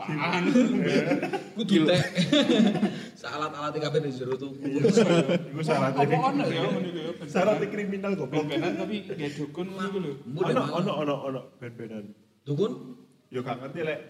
[0.00, 0.44] Paan.
[1.56, 2.02] Kudu tek.
[3.20, 4.80] Salat-alat kabeh di jero tuku.
[4.80, 7.12] iku syarat Apa ono ya ngono ya?
[7.28, 8.48] syarat kriminal goblok.
[8.48, 10.12] Tapi gak dukun ngono iku lho.
[10.40, 12.16] Ono ono ono ono ben-benan.
[12.48, 12.96] Dukun?
[13.28, 14.00] Yo gak ngerti lek.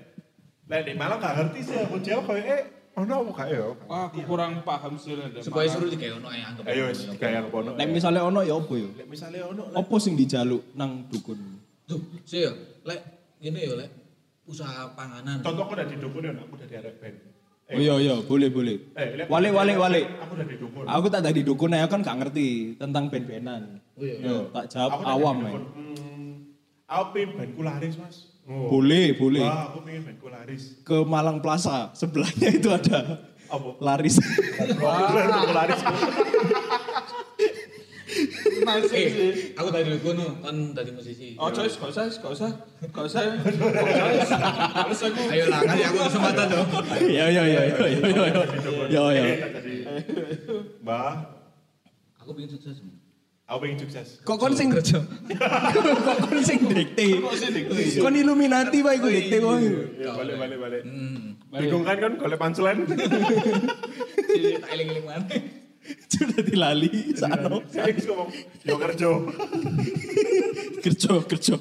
[0.71, 2.63] Lek di Malang gak ngerti sih aku jawab kayak eh
[2.99, 3.63] ono apa gak ya?
[3.87, 5.31] Wah, aku kurang paham sih lah.
[5.41, 6.65] Supaya suruh dikayak ono ya anggap.
[6.67, 7.71] Ayo wis kayak ono.
[7.79, 8.89] Nek misale ono ya opo ya?
[8.99, 11.39] Lek misalnya ono Opo sing dijaluk nang dukun?
[11.87, 12.53] Tuh, sih ya,
[12.87, 13.01] lek
[13.43, 13.91] ngene ya lek
[14.47, 15.39] usaha panganan.
[15.43, 17.17] contoh aku udah di dukun ya aku udah di arek band.
[17.71, 18.77] Oh iya iya, boleh boleh.
[18.99, 20.03] Eh, Wale wale wale.
[20.27, 20.83] Aku udah di dukun.
[20.91, 23.79] Aku tak tadi dukun ya kan gak ngerti tentang band-bandan.
[23.95, 24.19] Oh iya.
[24.19, 25.51] Yo, tak jawab awam ya.
[26.91, 28.30] Aku pengen bandku laris mas.
[28.51, 28.67] Oh.
[28.67, 29.47] Boleh, boleh.
[29.47, 30.63] Wah, aku pengen bandku laris.
[30.83, 33.79] Ke Malang Plaza, sebelahnya itu ada Apa?
[33.79, 34.19] laris.
[34.83, 35.07] Wah,
[35.55, 35.79] laris.
[38.61, 39.31] Masuk Eh, sih.
[39.55, 41.39] aku tadi dulu kono kan tadi musisi.
[41.39, 42.51] Oh, coy, gak usah, gak usah,
[42.91, 43.23] gak aku.
[45.31, 46.67] Ayo lah, kasih aku kesempatan dong.
[47.07, 48.43] Ya ya ya ya ya ya.
[48.91, 49.25] Ya ya.
[50.83, 51.39] Mbah,
[52.21, 52.83] Aku pengen sukses.
[53.51, 54.09] Aku pengen sukses.
[54.23, 55.03] Kok kon sing kerja?
[56.07, 57.19] Kok kon sing dikte?
[57.99, 59.67] Kon Illuminati wae iku dikte wae.
[59.99, 60.83] Ya, balik, balik, balik.
[60.87, 61.35] Hmm.
[61.51, 62.87] Bingung kan kan golek punchline.
[64.31, 65.27] Tak eling-eling mana?
[66.13, 67.67] Sudah dilali sano.
[67.67, 68.31] Saya ngomong,
[68.63, 69.11] yo kerja.
[70.87, 71.57] Kerja kerja.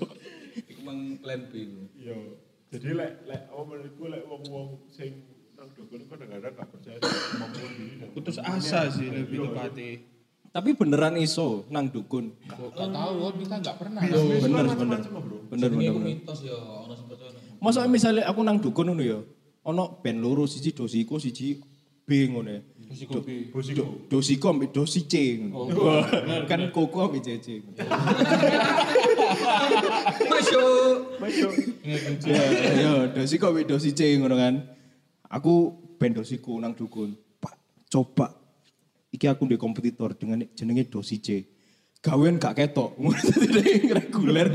[0.69, 1.65] Iku mang plan B.
[1.97, 2.37] Yo.
[2.69, 5.25] Jadi lek lek apa menurutku lek wong-wong sing
[5.57, 10.18] nang dukun kadang-kadang gak percaya sama diri Putus asa sih lebih tepatnya.
[10.49, 12.33] Tapi beneran iso nang dukun.
[12.49, 14.01] Gak tahu, kita gak pernah.
[14.01, 15.37] Bener, mah macam-macam bro.
[15.53, 15.93] Bener bener.
[15.93, 16.09] iku bener.
[16.09, 17.37] mitos ya, ono sing percaya.
[17.37, 17.61] ono.
[17.61, 19.21] Masa misalnya aku nang dukun ngono ya.
[19.69, 21.61] Ono band loro siji dosiko siji
[22.09, 22.61] B ngono ya.
[22.89, 23.53] Dosiko B.
[23.53, 23.83] Bosiko.
[24.09, 25.37] Dosiko ambek dosi C.
[25.37, 26.01] ngono.
[26.49, 27.61] kan koko ambek CC.
[30.33, 30.97] Masuk.
[32.25, 32.41] Ya,
[32.73, 34.65] ya dosiko ambek dosi C ngono kan.
[35.29, 37.13] Aku band dosiko nang dukun.
[37.37, 37.53] Pak,
[37.93, 38.38] coba
[39.09, 41.27] iki aku ndek kompetitor dengan jenenge dosi C.
[41.99, 42.95] Gawean gak ketok.
[43.01, 44.47] Ngono dadi reguler.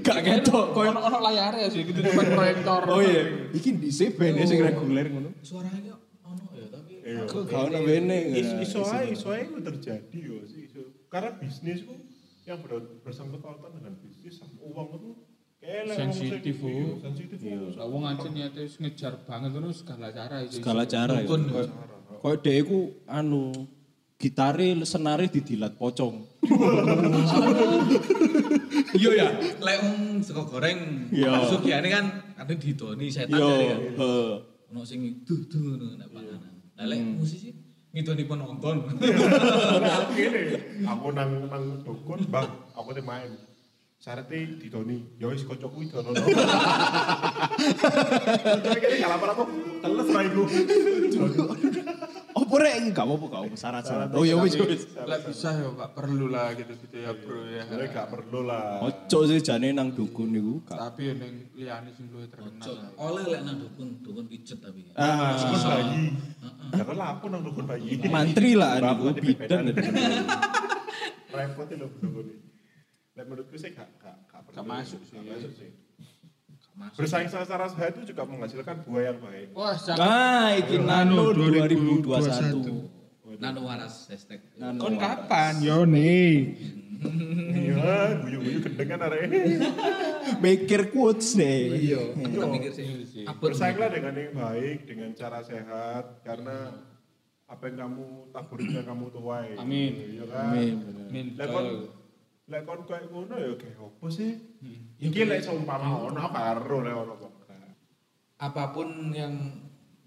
[0.00, 2.80] Gak ketok koyo Ono ono layar ya sih, gitu depan proyektor.
[2.88, 5.28] Oh iya, iki dhisik band sing reguler ngono.
[5.44, 6.92] Suaranya ono ya, tapi
[7.28, 8.16] Kok gak ono bene.
[8.32, 10.72] Is- Iso ae, iso ae itu terjadi yo sih.
[10.72, 10.80] iso.
[11.12, 11.92] Karena bisnis ku
[12.48, 15.10] yang ber- bersangkutan dengan bisnis sama uang itu
[15.92, 17.36] Sensitif, iya, sensitif.
[17.76, 20.56] Lah wong ancen niate ngejar banget ngono segala cara itu.
[20.56, 21.28] Segala cara ya.
[22.20, 23.52] Koyo dhek iku anu
[24.20, 26.44] gitare senare didilat pocong.
[28.92, 31.48] Iya ya, lek wong sego goreng, Iya.
[31.48, 32.04] sugiane kan
[32.36, 33.80] kadang didoni setan Yo, dari kan.
[33.96, 34.32] heeh.
[34.70, 36.52] Ono sing duh ngono nek panganan.
[36.76, 37.48] Lah lek musisi
[37.90, 38.76] ngidoni penonton.
[38.92, 40.04] Nah,
[40.92, 43.32] aku nang nang dukun, bang, aku tuh main.
[44.00, 46.16] Syaratnya didoni, ya wis kocokku itu nono.
[48.48, 49.44] Tapi kayaknya gak lapar aku,
[49.84, 50.42] teles lah iku.
[52.50, 54.08] Iki gak apa-apa apa syarat-syarat.
[54.10, 54.82] Oh ya wis wis.
[54.98, 57.62] Lah bisa ya, gak perlu lah gitu-gitu ya, Bro ya.
[57.62, 58.82] Sebenarnya gak perlu lah.
[58.82, 60.78] Ojo sih jane nang dukun niku gak.
[60.78, 61.18] Tapi yang
[61.54, 62.90] liyane sing luwih terkenal.
[62.98, 64.90] Oleh lek nang dukun, dukun pijet tapi.
[64.98, 66.02] Ah, Dukun bayi.
[66.74, 67.88] Karena aku nang dukun bayi.
[68.10, 69.64] mantri lah niku bidan.
[71.30, 72.26] Repot lho dukun.
[73.14, 74.56] Lek menurutku sih gak gak gak perlu.
[74.58, 75.14] Gak masuk sih.
[75.14, 75.70] Gak masuk sih.
[76.80, 77.04] Masuk.
[77.04, 79.48] Bersaing secara sehat itu juga menghasilkan buah yang baik.
[79.52, 80.00] Wah, cakep.
[80.00, 82.08] Ah, iki Nano 2021.
[82.08, 83.36] 2021.
[83.40, 84.40] Nano waras hashtag.
[84.56, 85.04] Nano Kon waras.
[85.28, 85.52] kapan?
[85.60, 86.56] Yo nih.
[87.00, 89.24] Iya, guyu-guyu gendeng kan arek.
[90.44, 91.60] Mikir quotes nih.
[91.92, 92.00] Iya.
[92.16, 93.24] Aku tak mikir sih.
[93.24, 96.76] Apa Bersainglah dengan yang baik, dengan cara sehat, karena
[97.48, 99.56] apa yang kamu taburi yang kamu tuai.
[99.56, 99.92] Amin.
[100.16, 100.44] Iya kan?
[100.52, 100.74] Amin.
[101.08, 101.26] Min.
[101.40, 101.66] Lek kon
[102.50, 104.34] lek kon koyo ngono ya kayak opo sih?
[104.98, 107.14] Iki lek seumpama ono karo lek ono
[108.40, 109.36] apa pun yang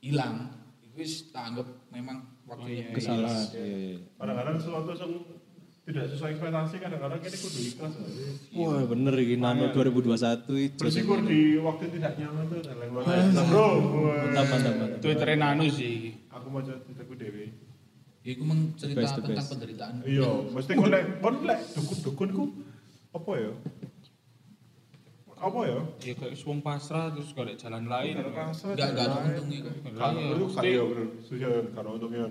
[0.01, 0.49] hilang
[0.82, 2.17] itu wis tak anggap memang
[2.49, 3.45] waktunya Kesalahan.
[3.53, 3.97] Iya, iya.
[4.17, 5.13] Kadang-kadang sesuatu yang
[5.84, 8.10] tidak sesuai ekspektasi kadang-kadang kita kudu ikhlas lah.
[8.58, 10.79] Wah, bener iki Nano 2021 itu.
[10.82, 12.60] Bersyukur di waktu tidak nyaman tuh.
[12.73, 13.67] Nah, bro,
[14.34, 16.17] Mantap, mantap, Nano sih.
[16.34, 17.02] aku mau dewe.
[18.23, 19.51] Iku meng cerita best, tentang best.
[19.51, 19.93] penderitaan.
[20.03, 22.43] Iya, mesti kon lek kon lek dukun-dukun ku
[23.12, 23.51] apa ya?
[25.36, 25.79] Apa ya?
[25.99, 28.15] Ya kayak wong pasrah terus golek jalan lain.
[28.31, 29.75] Rasa Enggak enggak ada untungnya kok.
[29.91, 32.25] Kalau Iya, kayak bro, sudah kalau untungnya.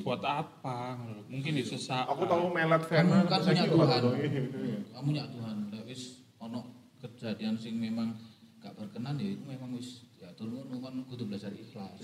[0.00, 0.78] buat apa?
[1.26, 2.06] Mungkin di sesak.
[2.06, 3.98] Aku tahu melat Kamu Vena, kan saya punya Tuhan.
[3.98, 4.78] untungnya.
[4.94, 5.56] Kamu nyak Tuhan.
[5.82, 6.02] Wis
[6.38, 6.60] ono
[6.96, 8.14] kejadian sing memang
[8.62, 11.98] gak berkenan ya itu memang wis ya turun kan kudu belajar ikhlas.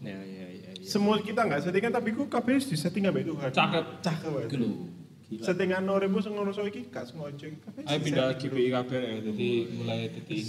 [0.00, 0.72] Ya, ya, ya.
[0.72, 0.80] ya.
[0.80, 3.52] Semua kita nggak settingan tapi ku kabeh di setting ambek Tuhan.
[3.52, 3.84] Cakep.
[4.00, 4.88] Cakep lho.
[5.30, 7.62] Settingan nore bu sing ngono so iki gak ngojek.
[7.62, 8.34] Kabeh Ayo pindah.
[8.34, 9.14] GPI kabeh ya.
[9.30, 10.42] Jadi mulai Oke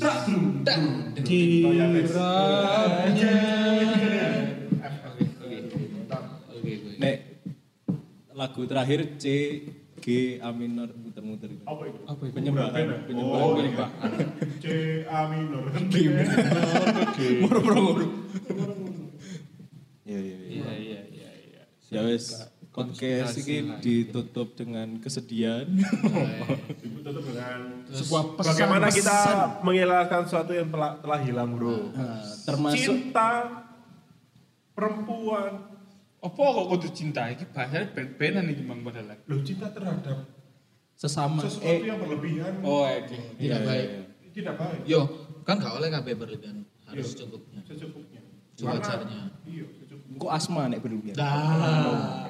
[6.74, 6.98] oke.
[6.98, 7.46] Nek
[8.34, 9.26] lagu terakhir C
[10.02, 11.62] G A minor muter-muter gitu.
[11.62, 12.02] Apa itu?
[12.10, 12.34] apa itu?
[12.34, 14.10] Penyembahan, Oh, penyembahan.
[14.58, 14.66] C
[15.06, 15.70] A minor.
[17.38, 18.06] Moro-moro ngono.
[20.04, 20.48] Iya, iya, iya.
[20.48, 21.64] Iya iya iya iya.
[21.92, 22.32] Ya wes,
[22.70, 25.68] podcast ini ditutup dengan kesedihan.
[26.86, 29.48] Ibu tutup dengan Sebuah pesan- bagaimana kita pesan.
[29.62, 31.92] menghilangkan sesuatu yang telah, telah hilang, Bro.
[31.92, 33.30] Nah, termasuk Cinta
[34.72, 35.68] perempuan.
[36.22, 39.18] Apa kok kudu cinta iki bahasane ben-benan iki Bang padahal.
[39.26, 40.22] Loh, cinta terhadap
[40.94, 43.18] sesama sesuatu eh yang berlebihan Oh, iki.
[43.36, 43.88] iya, Tidak baik.
[43.90, 44.04] iya.
[44.32, 44.80] tidak baik.
[44.86, 45.02] Yo,
[45.42, 46.62] kan gak oleh kabeh berlebihan.
[46.86, 47.14] Harus Iya.
[47.20, 47.62] secukupnya.
[47.66, 48.22] Secukupnya.
[48.56, 49.66] Karena- Iya,
[50.18, 51.16] Kok asma nek berlebihan.
[51.16, 52.28] Dah.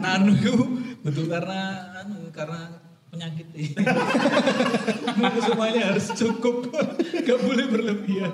[0.00, 0.54] Nanu itu
[1.02, 2.78] Betul karena anu karena
[3.10, 3.50] penyakit
[5.42, 6.70] semuanya harus cukup.
[7.26, 8.32] Gak boleh berlebihan.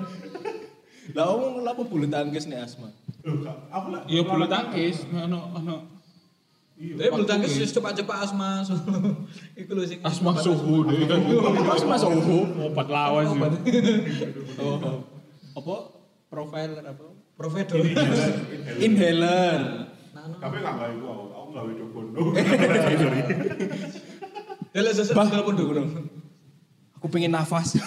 [1.17, 2.93] Lah omong apa bulu tangkis nih asma?
[3.25, 4.05] Loh, aku lah.
[4.05, 5.75] Ya bulu tangkis, ono ono
[6.77, 8.61] Tapi bulu tangkis wis cepat-cepat asma.
[9.57, 11.09] Iku lho sing asma suhu deh.
[11.65, 12.69] Asma suhu.
[12.69, 13.41] Obat lawan sih.
[14.61, 15.01] Oh,
[15.57, 15.75] apa?
[16.29, 17.08] Profiler apa?
[17.39, 17.79] Provider.
[18.83, 19.59] Inhaler.
[20.11, 22.19] Tapi nggak itu aku, aku nggak hidup bondo.
[24.75, 25.31] Dalam sesuatu Bah.
[25.31, 25.55] telepon.
[26.99, 27.79] Aku pengen nafas.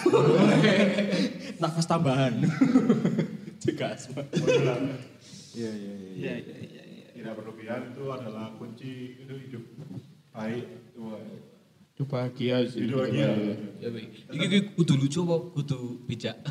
[1.61, 2.33] nafas tambahan.
[3.63, 4.25] Juga asma.
[5.53, 6.33] Iya, iya, iya.
[7.13, 9.61] Tidak berlebihan itu adalah kunci itu hidup
[10.33, 10.65] baik.
[11.93, 12.89] Itu, Itu bahagia sih.
[12.89, 13.29] Hidup bahagia.
[13.77, 14.09] Ya weh.
[14.33, 15.77] Iki iki kudu lucu apa kudu
[16.09, 16.41] bijak?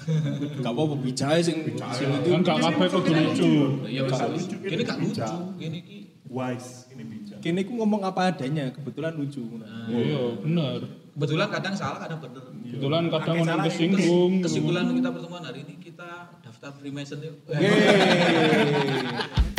[0.63, 1.67] Gak apa-apa bicara sing
[1.99, 2.31] sing itu.
[2.31, 3.51] Kan gak kabeh kudu lucu.
[3.91, 4.23] Ya wis.
[4.23, 5.19] Lucu, Kene gak ini lucu.
[5.19, 5.35] bijak.
[5.59, 5.99] Kene iki
[6.33, 7.39] Wise, ini bijak.
[7.45, 9.43] Kini aku ngomong apa adanya, kebetulan lucu.
[9.91, 10.81] Iya, bener.
[11.13, 12.41] kebetulan kadang salah kadang bener.
[12.73, 14.41] Kebetulan kadang salah, kesinggung.
[14.41, 17.37] Kesimpulan kita pertemuan hari ini kita daftar Freemason yuk.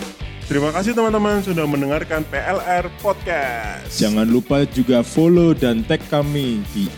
[0.43, 3.87] Terima kasih teman-teman sudah mendengarkan PLR Podcast.
[3.95, 6.91] Jangan lupa juga follow dan tag kami di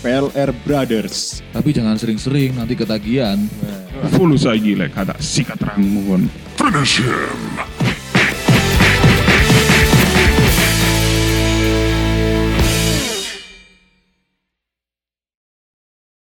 [0.00, 1.44] @plrbrothers.
[1.52, 3.36] Tapi jangan sering-sering nanti ketagihan.
[4.16, 6.32] Follow saja lek kata sikat mohon.
[6.56, 7.95] Finish him!